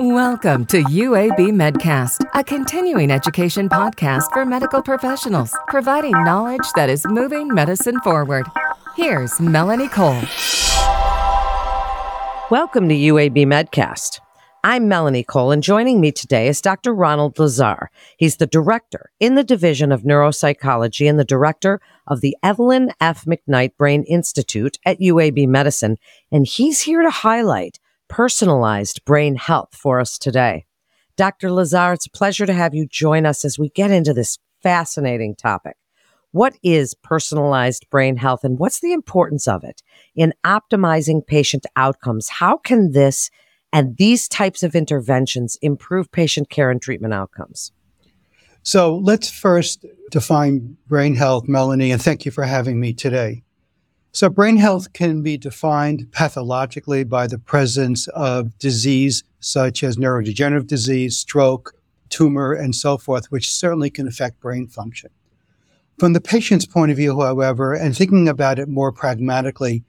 Welcome 0.00 0.66
to 0.66 0.82
UAB 0.82 1.52
Medcast, 1.52 2.26
a 2.34 2.42
continuing 2.42 3.12
education 3.12 3.68
podcast 3.68 4.24
for 4.32 4.44
medical 4.44 4.82
professionals, 4.82 5.56
providing 5.68 6.10
knowledge 6.10 6.68
that 6.74 6.90
is 6.90 7.06
moving 7.06 7.46
medicine 7.46 8.00
forward. 8.00 8.44
Here's 8.96 9.38
Melanie 9.38 9.86
Cole. 9.86 10.20
Welcome 12.50 12.88
to 12.88 12.94
UAB 12.96 13.46
Medcast. 13.46 14.18
I'm 14.64 14.88
Melanie 14.88 15.22
Cole, 15.22 15.52
and 15.52 15.62
joining 15.62 16.00
me 16.00 16.10
today 16.10 16.48
is 16.48 16.60
Dr. 16.60 16.92
Ronald 16.92 17.38
Lazar. 17.38 17.88
He's 18.16 18.38
the 18.38 18.48
director 18.48 19.12
in 19.20 19.36
the 19.36 19.44
Division 19.44 19.92
of 19.92 20.02
Neuropsychology 20.02 21.08
and 21.08 21.20
the 21.20 21.24
director 21.24 21.80
of 22.08 22.20
the 22.20 22.36
Evelyn 22.42 22.90
F. 23.00 23.26
McKnight 23.26 23.76
Brain 23.76 24.02
Institute 24.08 24.76
at 24.84 24.98
UAB 24.98 25.46
Medicine, 25.46 25.98
and 26.32 26.48
he's 26.48 26.80
here 26.80 27.02
to 27.02 27.10
highlight 27.10 27.78
personalized 28.08 29.04
brain 29.04 29.36
health 29.36 29.74
for 29.74 30.00
us 30.00 30.18
today. 30.18 30.66
Dr. 31.16 31.50
Lazar, 31.52 31.92
it's 31.92 32.06
a 32.06 32.10
pleasure 32.10 32.46
to 32.46 32.52
have 32.52 32.74
you 32.74 32.86
join 32.86 33.24
us 33.24 33.44
as 33.44 33.58
we 33.58 33.68
get 33.70 33.90
into 33.90 34.12
this 34.12 34.38
fascinating 34.62 35.36
topic. 35.36 35.76
What 36.32 36.56
is 36.64 36.94
personalized 36.94 37.86
brain 37.90 38.16
health 38.16 38.42
and 38.42 38.58
what's 38.58 38.80
the 38.80 38.92
importance 38.92 39.46
of 39.46 39.62
it 39.62 39.82
in 40.16 40.34
optimizing 40.44 41.24
patient 41.24 41.64
outcomes? 41.76 42.28
How 42.28 42.56
can 42.56 42.90
this 42.90 43.30
and 43.72 43.96
these 43.98 44.26
types 44.26 44.64
of 44.64 44.74
interventions 44.74 45.56
improve 45.62 46.10
patient 46.10 46.50
care 46.50 46.70
and 46.72 46.82
treatment 46.82 47.14
outcomes? 47.14 47.70
So 48.64 48.96
let's 48.96 49.30
first 49.30 49.84
define 50.10 50.76
brain 50.88 51.14
health, 51.14 51.46
Melanie, 51.46 51.92
and 51.92 52.02
thank 52.02 52.24
you 52.24 52.32
for 52.32 52.42
having 52.42 52.80
me 52.80 52.94
today. 52.94 53.43
So, 54.14 54.28
brain 54.28 54.58
health 54.58 54.92
can 54.92 55.22
be 55.22 55.36
defined 55.36 56.12
pathologically 56.12 57.02
by 57.02 57.26
the 57.26 57.36
presence 57.36 58.06
of 58.06 58.56
disease 58.60 59.24
such 59.40 59.82
as 59.82 59.96
neurodegenerative 59.96 60.68
disease, 60.68 61.18
stroke, 61.18 61.72
tumor, 62.10 62.52
and 62.52 62.76
so 62.76 62.96
forth, 62.96 63.32
which 63.32 63.52
certainly 63.52 63.90
can 63.90 64.06
affect 64.06 64.38
brain 64.38 64.68
function. 64.68 65.10
From 65.98 66.12
the 66.12 66.20
patient's 66.20 66.64
point 66.64 66.92
of 66.92 66.96
view, 66.96 67.20
however, 67.20 67.74
and 67.74 67.96
thinking 67.96 68.28
about 68.28 68.60
it 68.60 68.68
more 68.68 68.92
pragmatically, 68.92 69.82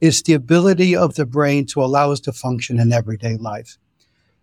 is 0.00 0.24
the 0.24 0.34
ability 0.34 0.96
of 0.96 1.14
the 1.14 1.24
brain 1.24 1.64
to 1.66 1.80
allow 1.80 2.10
us 2.10 2.18
to 2.20 2.32
function 2.32 2.80
in 2.80 2.92
everyday 2.92 3.36
life. 3.36 3.78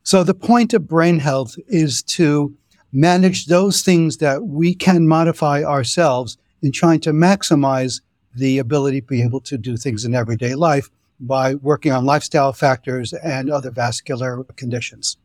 So, 0.02 0.24
the 0.24 0.34
point 0.34 0.74
of 0.74 0.88
brain 0.88 1.20
health 1.20 1.58
is 1.68 2.04
to 2.04 2.56
manage 2.94 3.48
those 3.48 3.81
things 3.81 4.16
that 4.18 4.44
we 4.44 4.74
can 4.76 5.09
modify 5.09 5.62
ourselves 5.62 6.38
in 6.62 6.72
trying 6.72 7.02
to 7.02 7.12
maximize 7.12 8.00
the 8.36 8.58
ability 8.59 9.02
to 9.02 9.08
be 9.08 9.22
able 9.22 9.41
to 9.41 9.58
do 9.58 9.78
things 9.78 10.05
in 10.05 10.14
everyday 10.16 10.55
life 10.55 10.89
by 11.19 11.55
working 11.55 11.91
on 11.91 12.05
lifestyle 12.05 12.53
factors 12.53 13.14
and 13.14 13.50
other 13.50 13.72
vascular 13.72 14.44
conditions. 14.55 15.17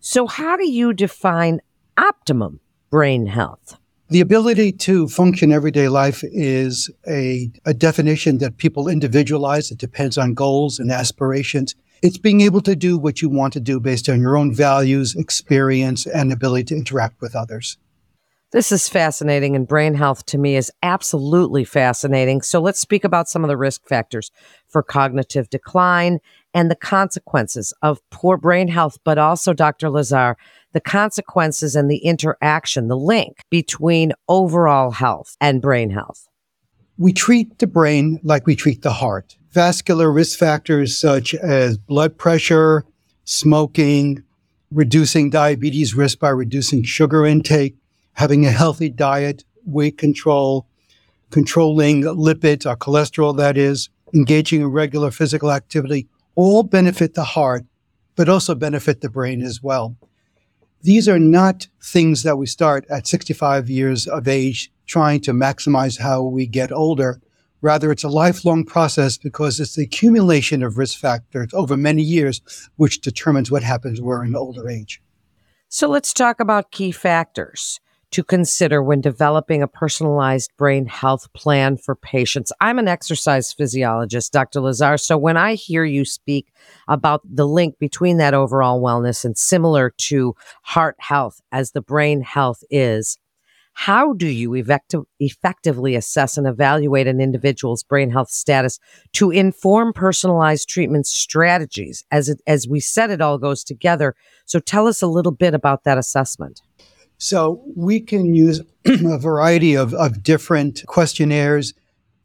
So, 0.00 0.26
how 0.26 0.56
do 0.56 0.68
you 0.68 0.92
define 0.92 1.60
optimum 1.96 2.60
brain 2.90 3.26
health? 3.26 3.78
The 4.08 4.20
ability 4.20 4.70
to 4.72 5.08
function 5.08 5.50
everyday 5.50 5.88
life 5.88 6.22
is 6.22 6.90
a, 7.08 7.50
a 7.64 7.74
definition 7.74 8.38
that 8.38 8.56
people 8.56 8.88
individualize. 8.88 9.72
It 9.72 9.78
depends 9.78 10.16
on 10.16 10.34
goals 10.34 10.78
and 10.78 10.92
aspirations. 10.92 11.74
It's 12.02 12.18
being 12.18 12.40
able 12.42 12.60
to 12.60 12.76
do 12.76 12.98
what 12.98 13.20
you 13.20 13.28
want 13.28 13.52
to 13.54 13.60
do 13.60 13.80
based 13.80 14.08
on 14.08 14.20
your 14.20 14.36
own 14.36 14.54
values, 14.54 15.16
experience, 15.16 16.06
and 16.06 16.32
ability 16.32 16.64
to 16.64 16.76
interact 16.76 17.20
with 17.20 17.34
others. 17.34 17.78
This 18.52 18.70
is 18.70 18.88
fascinating, 18.88 19.56
and 19.56 19.66
brain 19.66 19.94
health 19.94 20.24
to 20.26 20.38
me 20.38 20.54
is 20.54 20.70
absolutely 20.82 21.64
fascinating. 21.64 22.42
So 22.42 22.60
let's 22.60 22.78
speak 22.78 23.02
about 23.02 23.28
some 23.28 23.42
of 23.42 23.48
the 23.48 23.56
risk 23.56 23.86
factors 23.88 24.30
for 24.68 24.84
cognitive 24.84 25.50
decline 25.50 26.20
and 26.54 26.70
the 26.70 26.76
consequences 26.76 27.72
of 27.82 28.00
poor 28.10 28.36
brain 28.36 28.68
health, 28.68 28.98
but 29.04 29.18
also, 29.18 29.52
Dr. 29.52 29.90
Lazar, 29.90 30.36
the 30.72 30.80
consequences 30.80 31.74
and 31.74 31.90
the 31.90 31.98
interaction, 31.98 32.86
the 32.86 32.96
link 32.96 33.38
between 33.50 34.12
overall 34.28 34.92
health 34.92 35.36
and 35.40 35.60
brain 35.60 35.90
health. 35.90 36.28
We 36.98 37.12
treat 37.12 37.58
the 37.58 37.66
brain 37.66 38.20
like 38.22 38.46
we 38.46 38.54
treat 38.54 38.82
the 38.82 38.92
heart. 38.92 39.36
Vascular 39.50 40.12
risk 40.12 40.38
factors 40.38 40.96
such 40.96 41.34
as 41.34 41.78
blood 41.78 42.16
pressure, 42.16 42.84
smoking, 43.24 44.22
reducing 44.70 45.30
diabetes 45.30 45.94
risk 45.94 46.20
by 46.20 46.28
reducing 46.28 46.84
sugar 46.84 47.26
intake, 47.26 47.76
having 48.16 48.46
a 48.46 48.50
healthy 48.50 48.88
diet, 48.88 49.44
weight 49.66 49.98
control, 49.98 50.66
controlling 51.30 52.02
lipids 52.02 52.66
or 52.66 52.76
cholesterol, 52.76 53.36
that 53.36 53.56
is, 53.56 53.88
engaging 54.14 54.62
in 54.62 54.68
regular 54.68 55.10
physical 55.10 55.52
activity, 55.52 56.08
all 56.34 56.62
benefit 56.62 57.14
the 57.14 57.24
heart, 57.24 57.64
but 58.14 58.28
also 58.28 58.54
benefit 58.54 59.02
the 59.02 59.10
brain 59.10 59.42
as 59.42 59.62
well. 59.62 59.96
These 60.82 61.08
are 61.08 61.18
not 61.18 61.68
things 61.82 62.22
that 62.22 62.38
we 62.38 62.46
start 62.46 62.86
at 62.88 63.06
65 63.06 63.68
years 63.68 64.06
of 64.06 64.26
age 64.26 64.70
trying 64.86 65.20
to 65.22 65.32
maximize 65.32 66.00
how 66.00 66.22
we 66.22 66.46
get 66.46 66.72
older. 66.72 67.20
Rather, 67.60 67.90
it's 67.90 68.04
a 68.04 68.08
lifelong 68.08 68.64
process 68.64 69.18
because 69.18 69.60
it's 69.60 69.74
the 69.74 69.82
accumulation 69.82 70.62
of 70.62 70.78
risk 70.78 70.98
factors 70.98 71.48
over 71.52 71.76
many 71.76 72.02
years 72.02 72.40
which 72.76 73.00
determines 73.00 73.50
what 73.50 73.62
happens 73.62 74.00
when 74.00 74.06
we're 74.06 74.24
in 74.24 74.36
older 74.36 74.70
age. 74.70 75.02
So 75.68 75.88
let's 75.88 76.14
talk 76.14 76.40
about 76.40 76.70
key 76.70 76.92
factors 76.92 77.80
to 78.16 78.24
consider 78.24 78.82
when 78.82 79.02
developing 79.02 79.62
a 79.62 79.68
personalized 79.68 80.50
brain 80.56 80.86
health 80.86 81.30
plan 81.34 81.76
for 81.76 81.94
patients. 81.94 82.50
I'm 82.62 82.78
an 82.78 82.88
exercise 82.88 83.52
physiologist, 83.52 84.32
Dr. 84.32 84.62
Lazar. 84.62 84.96
So 84.96 85.18
when 85.18 85.36
I 85.36 85.52
hear 85.52 85.84
you 85.84 86.06
speak 86.06 86.50
about 86.88 87.20
the 87.30 87.46
link 87.46 87.78
between 87.78 88.16
that 88.16 88.32
overall 88.32 88.80
wellness 88.80 89.22
and 89.26 89.36
similar 89.36 89.90
to 90.08 90.34
heart 90.62 90.96
health 90.98 91.42
as 91.52 91.72
the 91.72 91.82
brain 91.82 92.22
health 92.22 92.64
is, 92.70 93.18
how 93.74 94.14
do 94.14 94.26
you 94.26 94.54
effective, 94.54 95.02
effectively 95.20 95.94
assess 95.94 96.38
and 96.38 96.46
evaluate 96.46 97.06
an 97.06 97.20
individual's 97.20 97.82
brain 97.82 98.08
health 98.08 98.30
status 98.30 98.78
to 99.12 99.30
inform 99.30 99.92
personalized 99.92 100.70
treatment 100.70 101.06
strategies? 101.06 102.02
As 102.10 102.30
it, 102.30 102.40
as 102.46 102.66
we 102.66 102.80
said, 102.80 103.10
it 103.10 103.20
all 103.20 103.36
goes 103.36 103.62
together. 103.62 104.14
So 104.46 104.58
tell 104.58 104.86
us 104.86 105.02
a 105.02 105.06
little 105.06 105.32
bit 105.32 105.52
about 105.52 105.84
that 105.84 105.98
assessment. 105.98 106.62
So 107.18 107.62
we 107.74 108.00
can 108.00 108.34
use 108.34 108.60
a 108.84 109.18
variety 109.18 109.74
of, 109.74 109.94
of 109.94 110.22
different 110.22 110.84
questionnaires 110.86 111.74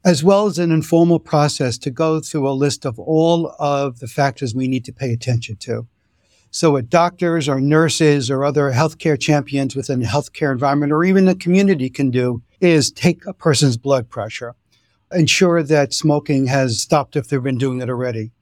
as 0.04 0.24
well 0.24 0.46
as 0.46 0.58
an 0.58 0.72
informal 0.72 1.20
process 1.20 1.78
to 1.78 1.90
go 1.90 2.20
through 2.20 2.48
a 2.48 2.50
list 2.50 2.84
of 2.84 2.98
all 2.98 3.54
of 3.58 4.00
the 4.00 4.08
factors 4.08 4.54
we 4.54 4.66
need 4.66 4.84
to 4.84 4.92
pay 4.92 5.12
attention 5.12 5.56
to. 5.56 5.86
So 6.50 6.72
what 6.72 6.90
doctors 6.90 7.48
or 7.48 7.60
nurses 7.60 8.30
or 8.30 8.44
other 8.44 8.72
healthcare 8.72 9.18
champions 9.18 9.74
within 9.74 10.00
the 10.00 10.06
healthcare 10.06 10.52
environment 10.52 10.92
or 10.92 11.04
even 11.04 11.24
the 11.24 11.34
community 11.34 11.88
can 11.88 12.10
do 12.10 12.42
is 12.60 12.90
take 12.90 13.24
a 13.26 13.32
person's 13.32 13.76
blood 13.78 14.10
pressure, 14.10 14.54
ensure 15.12 15.62
that 15.62 15.94
smoking 15.94 16.46
has 16.46 16.82
stopped 16.82 17.16
if 17.16 17.28
they've 17.28 17.42
been 17.42 17.58
doing 17.58 17.80
it 17.80 17.88
already, 17.88 18.32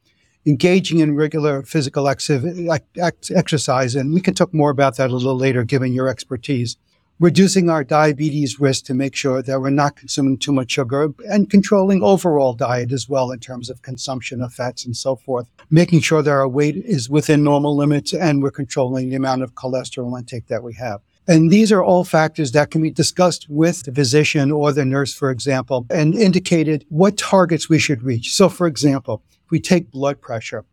engaging 0.46 0.98
in 1.00 1.16
regular 1.16 1.62
physical 1.62 2.08
exercise, 2.08 3.94
and 3.94 4.14
we 4.14 4.20
can 4.20 4.34
talk 4.34 4.54
more 4.54 4.70
about 4.70 4.96
that 4.96 5.10
a 5.10 5.14
little 5.14 5.36
later, 5.36 5.64
given 5.64 5.92
your 5.92 6.08
expertise. 6.08 6.76
Reducing 7.18 7.68
our 7.68 7.84
diabetes 7.84 8.58
risk 8.58 8.86
to 8.86 8.94
make 8.94 9.14
sure 9.14 9.42
that 9.42 9.60
we're 9.60 9.68
not 9.68 9.94
consuming 9.96 10.38
too 10.38 10.52
much 10.52 10.70
sugar 10.70 11.10
and 11.28 11.50
controlling 11.50 12.02
overall 12.02 12.54
diet 12.54 12.92
as 12.92 13.10
well 13.10 13.30
in 13.30 13.40
terms 13.40 13.68
of 13.68 13.82
consumption 13.82 14.40
of 14.40 14.54
fats 14.54 14.86
and 14.86 14.96
so 14.96 15.16
forth. 15.16 15.46
Making 15.68 16.00
sure 16.00 16.22
that 16.22 16.30
our 16.30 16.48
weight 16.48 16.76
is 16.76 17.10
within 17.10 17.44
normal 17.44 17.76
limits 17.76 18.14
and 18.14 18.42
we're 18.42 18.50
controlling 18.50 19.10
the 19.10 19.16
amount 19.16 19.42
of 19.42 19.54
cholesterol 19.54 20.18
intake 20.18 20.46
that 20.46 20.62
we 20.62 20.72
have. 20.74 21.02
And 21.28 21.50
these 21.50 21.70
are 21.70 21.84
all 21.84 22.04
factors 22.04 22.52
that 22.52 22.70
can 22.70 22.80
be 22.80 22.90
discussed 22.90 23.46
with 23.50 23.82
the 23.82 23.92
physician 23.92 24.50
or 24.50 24.72
the 24.72 24.86
nurse, 24.86 25.12
for 25.12 25.30
example, 25.30 25.84
and 25.90 26.14
indicated 26.14 26.86
what 26.88 27.18
targets 27.18 27.68
we 27.68 27.78
should 27.78 28.02
reach. 28.02 28.34
So, 28.34 28.48
for 28.48 28.66
example, 28.66 29.22
we 29.50 29.60
take 29.60 29.90
blood 29.90 30.20
pressure. 30.20 30.64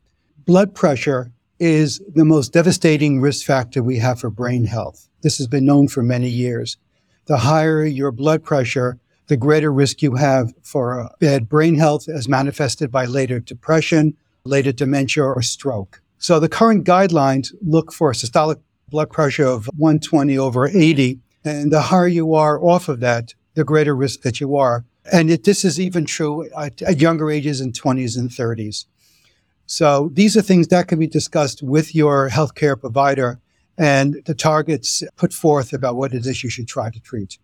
Blood 0.46 0.74
pressure 0.74 1.32
is 1.60 2.02
the 2.14 2.26
most 2.26 2.54
devastating 2.54 3.20
risk 3.20 3.46
factor 3.46 3.82
we 3.82 3.98
have 3.98 4.20
for 4.20 4.30
brain 4.30 4.66
health. 4.66 5.10
This 5.22 5.38
has 5.40 5.48
been 5.48 5.66
known 5.66 5.88
for 5.88 6.04
many 6.04 6.30
years. 6.30 6.78
The 7.26 7.38
higher 7.38 7.84
your 7.84 8.12
blood 8.12 8.44
pressure, 8.44 9.00
the 9.28 9.38
greater 9.38 9.74
risk 9.74 10.02
you 10.02 10.16
have 10.16 10.54
for 10.62 11.02
uh, 11.02 11.10
bad 11.20 11.50
brain 11.50 11.76
health 11.76 12.08
as 12.08 12.30
manifested 12.30 12.92
by 12.92 13.06
later 13.06 13.40
depression, 13.40 14.16
later 14.46 14.72
dementia, 14.72 15.24
or 15.24 15.42
stroke. 15.42 16.02
So 16.20 16.40
the 16.40 16.50
current 16.50 16.86
guidelines 16.86 17.54
look 17.62 17.92
for 17.92 18.12
a 18.12 18.14
systolic 18.14 18.60
blood 18.90 19.10
pressure 19.10 19.46
of 19.46 19.70
120 19.76 20.38
over 20.38 20.68
80. 20.68 21.20
And 21.44 21.72
the 21.72 21.82
higher 21.82 22.08
you 22.08 22.34
are 22.34 22.64
off 22.64 22.88
of 22.88 23.00
that, 23.02 23.34
the 23.56 23.64
greater 23.64 23.96
risk 23.96 24.22
that 24.22 24.40
you 24.40 24.56
are. 24.56 24.86
And 25.12 25.32
it, 25.32 25.44
this 25.44 25.64
is 25.64 25.80
even 25.80 26.06
true 26.06 26.50
at, 26.58 26.82
at 26.82 27.00
younger 27.00 27.32
ages 27.32 27.62
in 27.62 27.72
20s 27.72 28.18
and 28.18 28.30
30s. 28.30 28.86
So 29.66 30.10
these 30.14 30.38
are 30.38 30.42
things 30.42 30.68
that 30.70 30.88
can 30.88 31.00
be 31.00 31.08
discussed 31.08 31.62
with 31.62 31.94
your 31.94 32.30
healthcare 32.30 32.80
provider 32.80 33.40
and 33.78 34.22
the 34.26 34.34
targets 34.34 35.04
put 35.18 35.34
forth 35.34 35.74
about 35.74 35.96
what 35.96 36.14
it 36.14 36.26
is 36.26 36.44
you 36.44 36.50
should 36.50 36.68
try 36.68 36.90
to 36.90 37.00
treat. 37.00 37.38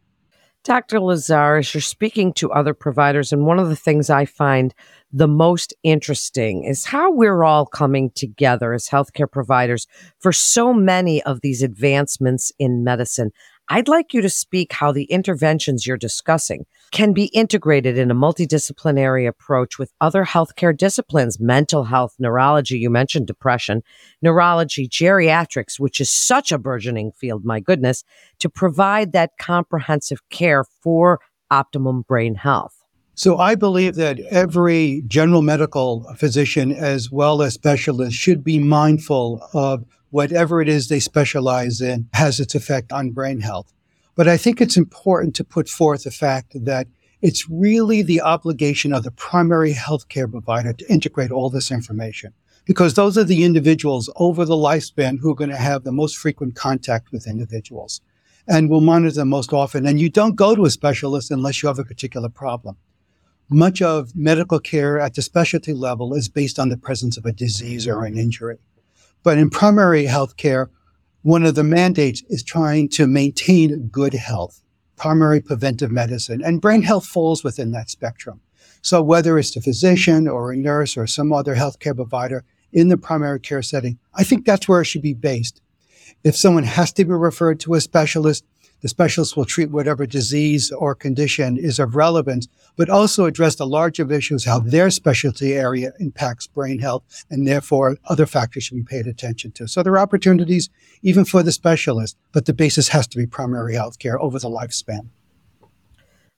Dr. 0.64 1.02
Lazar, 1.02 1.58
as 1.58 1.74
you're 1.74 1.82
speaking 1.82 2.32
to 2.34 2.50
other 2.54 2.74
providers, 2.74 3.34
and 3.34 3.46
one 3.46 3.60
of 3.60 3.68
the 3.68 3.76
things 3.76 4.10
I 4.10 4.24
find 4.24 4.74
the 5.12 5.28
most 5.28 5.74
interesting 5.84 6.64
is 6.64 6.86
how 6.86 7.12
we're 7.12 7.44
all 7.44 7.66
coming 7.66 8.12
together 8.16 8.72
as 8.72 8.88
healthcare 8.88 9.30
providers 9.30 9.88
for 10.20 10.32
so 10.32 10.74
many 10.74 11.22
of 11.24 11.42
these 11.42 11.62
advancements 11.62 12.54
in 12.60 12.82
medicine. 12.82 13.32
I'd 13.70 13.88
like 13.88 14.14
you 14.14 14.22
to 14.22 14.30
speak 14.30 14.74
how 14.74 14.92
the 14.92 15.06
interventions 15.06 15.88
you're 15.88 15.96
discussing 15.96 16.66
can 16.92 17.14
be 17.14 17.26
integrated 17.26 17.98
in 17.98 18.12
a 18.12 18.16
multidisciplinary 18.16 19.28
approach 19.28 19.80
with 19.80 19.94
other 20.02 20.26
healthcare 20.26 20.78
disciplines, 20.78 21.40
mental 21.40 21.86
health, 21.86 22.14
neurology, 22.20 22.78
you 22.78 22.90
mentioned 22.90 23.28
depression, 23.28 23.82
neurology, 24.22 24.88
geriatrics, 24.88 25.80
which 25.80 26.02
is 26.02 26.12
such 26.12 26.52
a 26.52 26.58
burgeoning 26.58 27.14
field, 27.14 27.46
my 27.46 27.62
goodness, 27.62 28.04
to 28.40 28.50
provide 28.50 29.14
that 29.14 29.32
comprehensive 29.40 30.20
care 30.30 30.66
for 30.82 31.22
optimum 31.50 32.04
brain 32.06 32.36
health. 32.36 32.76
So 33.16 33.38
I 33.38 33.56
believe 33.56 33.96
that 33.96 34.20
every 34.32 35.04
general 35.08 35.42
medical 35.42 36.04
physician 36.18 36.72
as 36.72 37.12
well 37.12 37.42
as 37.42 37.54
specialist 37.54 38.18
should 38.18 38.44
be 38.44 38.60
mindful 38.60 39.48
of 39.54 39.86
whatever 40.14 40.62
it 40.62 40.70
is 40.70 40.88
they 40.88 41.00
specialize 41.00 41.82
in 41.82 42.08
has 42.14 42.40
its 42.40 42.54
effect 42.54 42.94
on 42.94 43.10
brain 43.10 43.42
health. 43.42 43.74
But 44.14 44.28
I 44.28 44.38
think 44.38 44.62
it's 44.62 44.78
important 44.78 45.36
to 45.36 45.44
put 45.44 45.68
forth 45.68 46.04
the 46.04 46.12
fact 46.12 46.54
that 46.54 46.86
it's 47.24 47.50
really 47.50 48.04
the 48.04 48.22
obligation 48.22 48.94
of 48.94 49.04
the 49.04 49.10
primary 49.10 49.74
healthcare 49.74 50.30
provider 50.30 50.72
to 50.72 50.92
integrate 50.92 51.32
all 51.32 51.50
this 51.50 51.72
information 51.72 52.32
because 52.64 52.94
those 52.94 53.18
are 53.18 53.24
the 53.24 53.44
individuals 53.44 54.08
over 54.18 54.46
the 54.46 54.54
lifespan 54.54 55.18
who 55.18 55.32
are 55.32 55.36
going 55.36 55.50
to 55.50 55.58
have 55.58 55.84
the 55.84 55.92
most 55.92 56.16
frequent 56.16 56.54
contact 56.54 57.12
with 57.12 57.26
individuals 57.26 58.00
and 58.48 58.70
will 58.70 58.82
monitor 58.82 59.16
them 59.16 59.30
most 59.30 59.52
often. 59.52 59.88
And 59.88 60.00
you 60.00 60.12
don't 60.12 60.36
go 60.36 60.54
to 60.54 60.66
a 60.66 60.70
specialist 60.70 61.32
unless 61.32 61.64
you 61.64 61.68
have 61.68 61.80
a 61.80 61.84
particular 61.84 62.30
problem. 62.30 62.78
Much 63.50 63.82
of 63.82 64.16
medical 64.16 64.60
care 64.60 65.00
at 65.00 65.16
the 65.16 65.24
specialty 65.24 65.74
level 65.74 66.14
is 66.14 66.30
based 66.30 66.60
on 66.60 66.70
the 66.70 66.78
presence 66.78 67.18
of 67.18 67.26
a 67.26 67.32
disease 67.32 67.88
or 67.88 68.06
an 68.06 68.16
injury. 68.16 68.60
But 69.24 69.38
in 69.38 69.50
primary 69.50 70.06
health 70.06 70.38
care, 70.38 70.70
one 71.22 71.44
of 71.46 71.56
the 71.56 71.64
mandates 71.64 72.22
is 72.28 72.44
trying 72.44 72.90
to 72.90 73.08
maintain 73.08 73.88
good 73.88 74.14
health, 74.14 74.62
primary 74.98 75.40
preventive 75.40 75.92
medicine, 75.92 76.42
and 76.44 76.62
brain 76.62 76.82
health 76.82 77.06
falls 77.06 77.44
within 77.44 77.72
that 77.72 77.90
spectrum. 77.90 78.42
So 78.82 79.02
whether 79.02 79.40
it's 79.40 79.52
the 79.52 79.62
physician 79.62 80.28
or 80.28 80.52
a 80.52 80.58
nurse 80.58 80.98
or 80.98 81.08
some 81.08 81.32
other 81.32 81.56
healthcare 81.56 81.96
provider 81.96 82.44
in 82.74 82.90
the 82.90 82.98
primary 82.98 83.40
care 83.40 83.62
setting, 83.62 83.98
I 84.14 84.26
think 84.26 84.46
that's 84.46 84.68
where 84.68 84.82
it 84.82 84.86
should 84.86 85.02
be 85.02 85.14
based. 85.14 85.62
If 86.26 86.36
someone 86.36 86.66
has 86.66 86.92
to 86.94 87.06
be 87.06 87.14
referred 87.14 87.62
to 87.62 87.76
a 87.76 87.82
specialist, 87.82 88.44
the 88.84 88.90
specialist 88.90 89.38
will 89.38 89.46
treat 89.46 89.72
whatever 89.72 90.06
disease 90.06 90.70
or 90.72 90.94
condition 90.94 91.58
is 91.58 91.80
of 91.80 91.96
relevance, 91.96 92.50
but 92.76 92.90
also 92.90 93.26
address 93.26 93.56
the 93.56 93.66
larger 93.66 94.12
issues, 94.12 94.44
how 94.44 94.60
their 94.60 94.90
specialty 94.90 95.54
area 95.54 95.94
impacts 96.00 96.48
brain 96.48 96.80
health, 96.80 97.04
and 97.30 97.48
therefore 97.48 97.98
other 98.10 98.26
factors 98.26 98.66
should 98.66 98.76
be 98.76 98.84
paid 98.84 99.08
attention 99.08 99.54
to. 99.54 99.70
So 99.70 99.84
there 99.84 99.94
are 99.94 100.00
opportunities 100.00 100.70
even 101.02 101.24
for 101.24 101.44
the 101.44 101.54
specialist, 101.54 102.18
but 102.34 102.46
the 102.46 102.54
basis 102.54 102.90
has 102.90 103.08
to 103.08 103.18
be 103.18 103.26
primary 103.26 103.74
health 103.74 104.00
care 104.00 104.22
over 104.22 104.38
the 104.38 104.50
lifespan. 104.50 105.08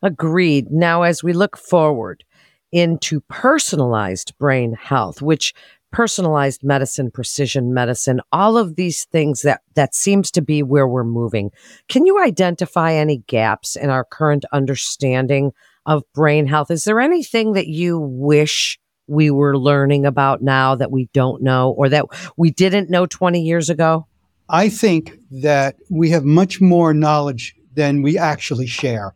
Agreed. 0.03 0.69
Now, 0.69 1.01
as 1.01 1.23
we 1.23 1.33
look 1.33 1.57
forward 1.57 2.23
into 2.71 3.21
personalized 3.21 4.37
brain 4.37 4.73
health, 4.73 5.19
which 5.19 5.53
personalized 5.95 6.61
medicine, 6.61 7.09
precision 7.09 7.73
medicine, 7.73 8.19
all 8.33 8.57
of 8.57 8.75
these 8.75 9.05
things 9.13 9.43
that, 9.43 9.61
that 9.75 9.95
seems 9.95 10.29
to 10.29 10.41
be 10.41 10.61
where 10.61 10.85
we're 10.85 11.05
moving. 11.05 11.51
Can 11.87 12.05
you 12.05 12.21
identify 12.21 12.91
any 12.91 13.23
gaps 13.27 13.77
in 13.77 13.89
our 13.89 14.03
current 14.03 14.43
understanding 14.51 15.53
of 15.85 16.03
brain 16.13 16.47
health? 16.47 16.69
Is 16.69 16.83
there 16.83 16.99
anything 16.99 17.53
that 17.53 17.67
you 17.67 17.97
wish 17.97 18.77
we 19.07 19.31
were 19.31 19.57
learning 19.57 20.05
about 20.05 20.41
now 20.41 20.75
that 20.75 20.91
we 20.91 21.07
don't 21.13 21.41
know 21.41 21.71
or 21.71 21.87
that 21.87 22.07
we 22.35 22.51
didn't 22.51 22.89
know 22.89 23.05
20 23.05 23.41
years 23.41 23.69
ago? 23.69 24.05
I 24.49 24.67
think 24.67 25.17
that 25.31 25.77
we 25.89 26.09
have 26.09 26.25
much 26.25 26.59
more 26.59 26.93
knowledge 26.93 27.55
than 27.73 28.01
we 28.01 28.17
actually 28.17 28.67
share. 28.67 29.15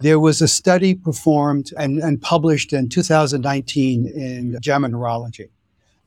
There 0.00 0.20
was 0.20 0.42
a 0.42 0.48
study 0.48 0.94
performed 0.94 1.70
and, 1.78 1.98
and 1.98 2.20
published 2.20 2.74
in 2.74 2.90
2019 2.90 4.06
in 4.06 4.58
JAMA 4.60 4.88
Neurology 4.88 5.48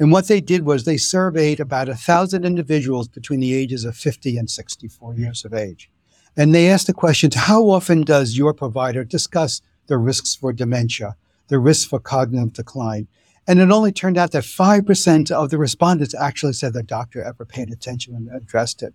and 0.03 0.11
what 0.11 0.27
they 0.27 0.41
did 0.41 0.65
was 0.65 0.83
they 0.83 0.97
surveyed 0.97 1.61
about 1.61 1.87
a 1.87 1.95
thousand 1.95 2.43
individuals 2.43 3.07
between 3.07 3.39
the 3.39 3.53
ages 3.53 3.85
of 3.85 3.95
50 3.95 4.35
and 4.35 4.49
64 4.51 5.15
years 5.15 5.45
of 5.45 5.53
age. 5.53 5.89
And 6.35 6.53
they 6.53 6.69
asked 6.69 6.87
the 6.87 6.93
questions, 6.93 7.35
how 7.35 7.69
often 7.69 8.01
does 8.01 8.37
your 8.37 8.53
provider 8.53 9.05
discuss 9.05 9.61
the 9.87 9.97
risks 9.97 10.35
for 10.35 10.51
dementia, 10.51 11.15
the 11.47 11.57
risks 11.57 11.85
for 11.85 12.01
cognitive 12.01 12.51
decline? 12.51 13.07
And 13.47 13.61
it 13.61 13.71
only 13.71 13.93
turned 13.93 14.17
out 14.17 14.31
that 14.33 14.43
5% 14.43 15.31
of 15.31 15.49
the 15.51 15.57
respondents 15.57 16.13
actually 16.13 16.51
said 16.51 16.73
their 16.73 16.83
doctor 16.83 17.23
ever 17.23 17.45
paid 17.45 17.71
attention 17.71 18.13
and 18.13 18.29
addressed 18.35 18.83
it. 18.83 18.93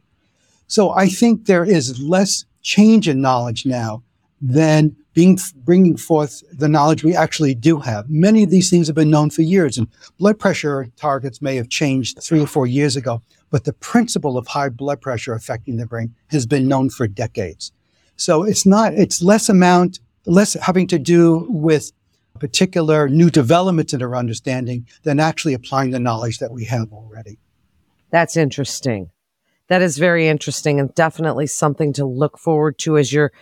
So 0.66 0.90
I 0.90 1.08
think 1.08 1.46
there 1.46 1.64
is 1.64 1.98
less 2.02 2.44
change 2.60 3.08
in 3.08 3.22
knowledge 3.22 3.64
now 3.64 4.02
than 4.42 4.94
being 5.18 5.36
bringing 5.64 5.96
forth 5.96 6.44
the 6.56 6.68
knowledge 6.68 7.02
we 7.02 7.12
actually 7.12 7.52
do 7.52 7.80
have. 7.80 8.08
Many 8.08 8.44
of 8.44 8.50
these 8.50 8.70
things 8.70 8.86
have 8.86 8.94
been 8.94 9.10
known 9.10 9.30
for 9.30 9.42
years, 9.42 9.76
and 9.76 9.88
blood 10.16 10.38
pressure 10.38 10.86
targets 10.94 11.42
may 11.42 11.56
have 11.56 11.68
changed 11.68 12.22
three 12.22 12.40
or 12.40 12.46
four 12.46 12.68
years 12.68 12.94
ago, 12.94 13.20
but 13.50 13.64
the 13.64 13.72
principle 13.72 14.38
of 14.38 14.46
high 14.46 14.68
blood 14.68 15.00
pressure 15.00 15.32
affecting 15.32 15.76
the 15.76 15.86
brain 15.86 16.14
has 16.28 16.46
been 16.46 16.68
known 16.68 16.88
for 16.88 17.08
decades. 17.08 17.72
So 18.14 18.44
it's 18.44 18.64
not, 18.64 18.94
it's 18.94 19.20
less 19.20 19.48
amount, 19.48 19.98
less 20.24 20.52
having 20.52 20.86
to 20.86 21.00
do 21.00 21.48
with 21.48 21.90
particular 22.38 23.08
new 23.08 23.28
developments 23.28 23.92
in 23.92 24.00
our 24.00 24.14
understanding 24.14 24.86
than 25.02 25.18
actually 25.18 25.54
applying 25.54 25.90
the 25.90 25.98
knowledge 25.98 26.38
that 26.38 26.52
we 26.52 26.64
have 26.66 26.92
already. 26.92 27.40
That's 28.12 28.36
interesting. 28.36 29.10
That 29.66 29.82
is 29.82 29.98
very 29.98 30.28
interesting 30.28 30.78
and 30.78 30.94
definitely 30.94 31.48
something 31.48 31.92
to 31.94 32.06
look 32.06 32.38
forward 32.38 32.78
to 32.78 32.96
as 32.96 33.12
you're 33.12 33.32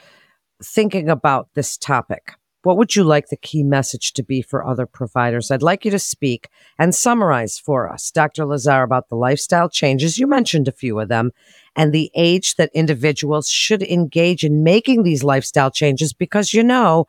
thinking 0.62 1.08
about 1.08 1.48
this 1.54 1.76
topic, 1.76 2.34
what 2.66 2.76
would 2.78 2.96
you 2.96 3.04
like 3.04 3.28
the 3.28 3.36
key 3.36 3.62
message 3.62 4.12
to 4.14 4.24
be 4.24 4.42
for 4.42 4.66
other 4.66 4.86
providers? 4.86 5.52
I'd 5.52 5.62
like 5.62 5.84
you 5.84 5.90
to 5.92 6.00
speak 6.00 6.48
and 6.80 6.92
summarize 6.92 7.60
for 7.60 7.88
us, 7.88 8.10
Dr. 8.10 8.44
Lazar, 8.44 8.82
about 8.82 9.08
the 9.08 9.14
lifestyle 9.14 9.68
changes. 9.68 10.18
You 10.18 10.26
mentioned 10.26 10.66
a 10.66 10.72
few 10.72 10.98
of 10.98 11.08
them 11.08 11.30
and 11.76 11.92
the 11.92 12.10
age 12.16 12.56
that 12.56 12.70
individuals 12.74 13.48
should 13.48 13.84
engage 13.84 14.42
in 14.42 14.64
making 14.64 15.04
these 15.04 15.22
lifestyle 15.22 15.70
changes 15.70 16.12
because, 16.12 16.52
you 16.52 16.64
know, 16.64 17.06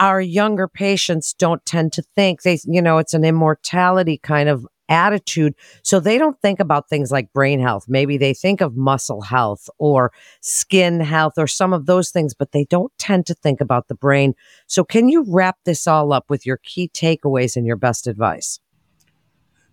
our 0.00 0.20
younger 0.20 0.66
patients 0.66 1.32
don't 1.34 1.64
tend 1.64 1.92
to 1.92 2.02
think 2.02 2.42
they, 2.42 2.58
you 2.64 2.82
know, 2.82 2.98
it's 2.98 3.14
an 3.14 3.24
immortality 3.24 4.18
kind 4.18 4.48
of 4.48 4.66
attitude. 4.88 5.54
So 5.82 6.00
they 6.00 6.18
don't 6.18 6.40
think 6.40 6.60
about 6.60 6.88
things 6.88 7.10
like 7.10 7.32
brain 7.32 7.60
health. 7.60 7.86
Maybe 7.88 8.16
they 8.16 8.34
think 8.34 8.60
of 8.60 8.76
muscle 8.76 9.22
health 9.22 9.68
or 9.78 10.12
skin 10.40 11.00
health 11.00 11.34
or 11.36 11.46
some 11.46 11.72
of 11.72 11.86
those 11.86 12.10
things, 12.10 12.34
but 12.34 12.52
they 12.52 12.64
don't 12.64 12.92
tend 12.98 13.26
to 13.26 13.34
think 13.34 13.60
about 13.60 13.88
the 13.88 13.94
brain. 13.94 14.34
So 14.66 14.84
can 14.84 15.08
you 15.08 15.24
wrap 15.26 15.58
this 15.64 15.86
all 15.86 16.12
up 16.12 16.30
with 16.30 16.46
your 16.46 16.58
key 16.58 16.88
takeaways 16.88 17.56
and 17.56 17.66
your 17.66 17.76
best 17.76 18.06
advice? 18.06 18.60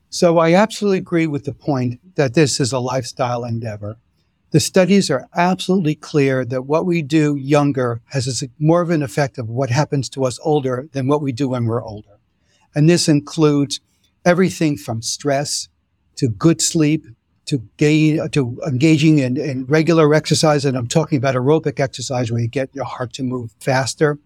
So 0.10 0.38
I 0.38 0.54
absolutely 0.54 1.00
agree 1.00 1.26
with 1.26 1.46
the 1.46 1.54
point 1.54 2.00
that 2.16 2.36
this 2.36 2.60
is 2.60 2.72
a 2.72 2.80
lifestyle 2.80 3.44
endeavor. 3.44 3.98
The 4.52 4.60
studies 4.60 5.10
are 5.10 5.28
absolutely 5.36 5.96
clear 5.96 6.46
that 6.46 6.68
what 6.68 6.86
we 6.86 7.02
do 7.02 7.36
younger 7.36 8.02
has 8.12 8.44
a, 8.44 8.48
more 8.60 8.82
of 8.82 8.92
an 8.92 9.02
effect 9.02 9.40
of 9.40 9.50
what 9.50 9.72
happens 9.72 10.10
to 10.10 10.26
us 10.26 10.40
older 10.44 10.88
than 10.92 11.08
what 11.08 11.24
we 11.24 11.32
do 11.32 11.50
when 11.50 11.66
we're 11.66 11.84
older. 11.84 12.20
And 12.76 12.88
this 12.88 13.10
includes 13.10 13.80
everything 14.25 14.77
from 14.77 15.01
stress 15.01 15.68
to 16.15 16.27
good 16.27 16.62
sleep 16.62 17.06
to 17.46 17.62
gain 17.77 18.30
to 18.30 18.58
engaging 18.65 19.20
in, 19.20 19.36
in 19.36 19.65
regular 19.65 20.13
exercise 20.13 20.63
and 20.63 20.77
i'm 20.77 20.88
talking 20.88 21.18
about 21.18 21.36
aerobic 21.36 21.80
exercise 21.80 22.32
where 22.32 22.42
you 22.42 22.48
get 22.48 22.74
your 22.74 22.86
heart 22.86 23.13
to 23.13 23.24
move 23.24 23.53
faster. 23.60 24.18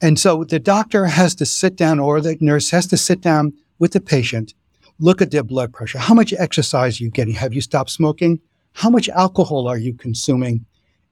And 0.00 0.18
so 0.18 0.44
the 0.44 0.60
doctor 0.60 1.06
has 1.06 1.34
to 1.36 1.46
sit 1.46 1.74
down 1.74 1.98
or 1.98 2.20
the 2.20 2.36
nurse 2.40 2.70
has 2.70 2.86
to 2.88 2.96
sit 2.96 3.20
down 3.20 3.52
with 3.78 3.92
the 3.92 4.00
patient 4.00 4.54
look 5.00 5.22
at 5.22 5.30
their 5.30 5.44
blood 5.44 5.72
pressure. 5.72 5.98
How 5.98 6.14
much 6.14 6.32
exercise 6.32 7.00
are 7.00 7.04
you 7.04 7.10
getting? 7.10 7.34
Have 7.34 7.54
you 7.54 7.60
stopped 7.60 7.90
smoking? 7.90 8.40
How 8.72 8.90
much 8.90 9.08
alcohol 9.08 9.68
are 9.68 9.78
you 9.78 9.94
consuming? 9.94 10.66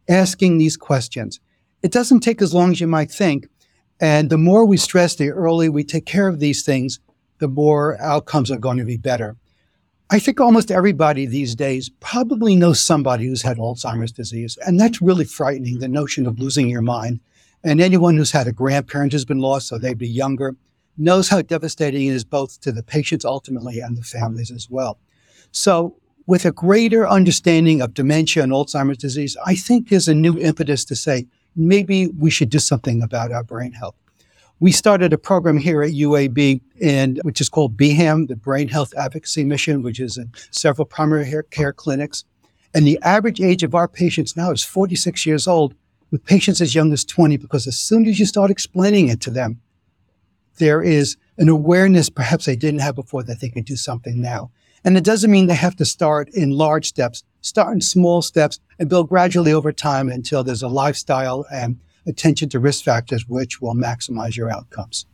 Asking 0.08 0.58
these 0.58 0.76
questions. 0.76 1.40
It 1.82 1.92
doesn't 1.92 2.20
take 2.20 2.42
as 2.42 2.52
long 2.52 2.72
as 2.72 2.80
you 2.80 2.86
might 2.86 3.10
think 3.10 3.48
and 4.00 4.28
the 4.28 4.38
more 4.38 4.66
we 4.66 4.76
stress 4.76 5.14
the 5.14 5.30
earlier 5.30 5.70
we 5.70 5.84
take 5.84 6.04
care 6.04 6.28
of 6.28 6.38
these 6.38 6.62
things 6.64 7.00
the 7.38 7.48
more 7.48 8.00
outcomes 8.00 8.50
are 8.50 8.58
going 8.58 8.78
to 8.78 8.84
be 8.84 8.96
better. 8.96 9.36
I 10.08 10.20
think 10.20 10.38
almost 10.38 10.70
everybody 10.70 11.26
these 11.26 11.56
days 11.56 11.90
probably 11.98 12.54
knows 12.54 12.80
somebody 12.80 13.26
who's 13.26 13.42
had 13.42 13.58
Alzheimer's 13.58 14.12
disease. 14.12 14.56
And 14.64 14.78
that's 14.78 15.02
really 15.02 15.24
frightening, 15.24 15.80
the 15.80 15.88
notion 15.88 16.26
of 16.26 16.38
losing 16.38 16.68
your 16.68 16.82
mind. 16.82 17.20
And 17.64 17.80
anyone 17.80 18.16
who's 18.16 18.30
had 18.30 18.46
a 18.46 18.52
grandparent 18.52 19.12
who's 19.12 19.24
been 19.24 19.40
lost, 19.40 19.66
so 19.66 19.78
they'd 19.78 19.98
be 19.98 20.08
younger, 20.08 20.54
knows 20.96 21.28
how 21.28 21.42
devastating 21.42 22.06
it 22.06 22.12
is 22.12 22.24
both 22.24 22.60
to 22.60 22.70
the 22.70 22.84
patients 22.84 23.24
ultimately 23.24 23.80
and 23.80 23.96
the 23.96 24.02
families 24.02 24.52
as 24.52 24.70
well. 24.70 24.98
So, 25.50 25.96
with 26.28 26.44
a 26.44 26.52
greater 26.52 27.08
understanding 27.08 27.80
of 27.80 27.94
dementia 27.94 28.42
and 28.42 28.52
Alzheimer's 28.52 28.98
disease, 28.98 29.36
I 29.44 29.54
think 29.54 29.88
there's 29.88 30.08
a 30.08 30.14
new 30.14 30.36
impetus 30.38 30.84
to 30.86 30.96
say, 30.96 31.26
maybe 31.54 32.08
we 32.08 32.30
should 32.30 32.50
do 32.50 32.58
something 32.58 33.02
about 33.02 33.30
our 33.30 33.44
brain 33.44 33.72
health. 33.72 33.94
We 34.58 34.72
started 34.72 35.12
a 35.12 35.18
program 35.18 35.58
here 35.58 35.82
at 35.82 35.90
UAB, 35.90 36.62
and 36.80 37.20
which 37.24 37.42
is 37.42 37.50
called 37.50 37.76
BHAM, 37.76 38.28
the 38.28 38.36
Brain 38.36 38.68
Health 38.68 38.94
Advocacy 38.96 39.44
Mission, 39.44 39.82
which 39.82 40.00
is 40.00 40.16
in 40.16 40.32
several 40.50 40.86
primary 40.86 41.30
care 41.50 41.74
clinics. 41.74 42.24
And 42.72 42.86
the 42.86 42.98
average 43.02 43.38
age 43.38 43.62
of 43.62 43.74
our 43.74 43.86
patients 43.86 44.34
now 44.34 44.52
is 44.52 44.64
46 44.64 45.26
years 45.26 45.46
old, 45.46 45.74
with 46.10 46.24
patients 46.24 46.62
as 46.62 46.74
young 46.74 46.90
as 46.94 47.04
20, 47.04 47.36
because 47.36 47.66
as 47.66 47.78
soon 47.78 48.06
as 48.06 48.18
you 48.18 48.24
start 48.24 48.50
explaining 48.50 49.08
it 49.08 49.20
to 49.22 49.30
them, 49.30 49.60
there 50.56 50.80
is 50.80 51.18
an 51.36 51.50
awareness 51.50 52.08
perhaps 52.08 52.46
they 52.46 52.56
didn't 52.56 52.80
have 52.80 52.94
before 52.94 53.22
that 53.24 53.40
they 53.40 53.50
can 53.50 53.62
do 53.62 53.76
something 53.76 54.22
now. 54.22 54.50
And 54.84 54.96
it 54.96 55.04
doesn't 55.04 55.30
mean 55.30 55.48
they 55.48 55.54
have 55.54 55.76
to 55.76 55.84
start 55.84 56.30
in 56.30 56.50
large 56.50 56.86
steps. 56.86 57.24
Start 57.42 57.74
in 57.74 57.82
small 57.82 58.22
steps 58.22 58.58
and 58.78 58.88
build 58.88 59.10
gradually 59.10 59.52
over 59.52 59.70
time 59.72 60.08
until 60.08 60.42
there's 60.42 60.62
a 60.62 60.68
lifestyle 60.68 61.44
and 61.52 61.78
attention 62.06 62.48
to 62.50 62.60
risk 62.60 62.84
factors, 62.84 63.26
which 63.28 63.60
will 63.60 63.74
maximize 63.74 64.36
your 64.36 64.50
outcomes. 64.50 65.06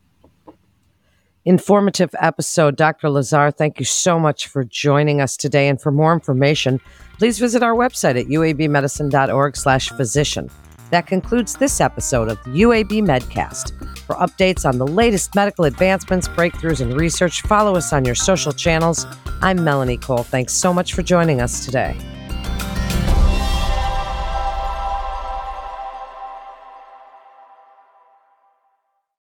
Informative 1.44 2.14
episode. 2.20 2.76
Dr. 2.76 3.11
Lazar, 3.11 3.50
thank 3.50 3.80
you 3.80 3.84
so 3.84 4.18
much 4.18 4.46
for 4.46 4.62
joining 4.62 5.20
us 5.20 5.37
today. 5.37 5.68
And 5.68 5.80
for 5.80 5.90
more 5.90 6.12
information, 6.12 6.80
please 7.18 7.38
visit 7.38 7.62
our 7.62 7.75
website 7.75 8.20
at 8.20 8.26
uabmedicine.org 8.26 9.56
slash 9.56 9.88
physician. 9.90 10.50
That 10.90 11.06
concludes 11.06 11.56
this 11.56 11.80
episode 11.80 12.28
of 12.28 12.42
the 12.44 12.50
UAB 12.50 13.02
Medcast. 13.02 13.72
For 14.00 14.14
updates 14.16 14.68
on 14.68 14.78
the 14.78 14.87
latest 14.87 15.34
medical 15.34 15.64
advancements, 15.64 16.28
breakthroughs, 16.28 16.80
and 16.80 16.94
research, 17.00 17.40
follow 17.42 17.75
us 17.76 17.92
on 17.92 18.04
your 18.04 18.14
social 18.14 18.52
channels. 18.52 19.06
I'm 19.40 19.64
Melanie 19.64 19.96
Cole. 19.96 20.22
Thanks 20.22 20.52
so 20.52 20.72
much 20.72 20.92
for 20.92 21.02
joining 21.02 21.40
us 21.40 21.64
today. 21.64 21.96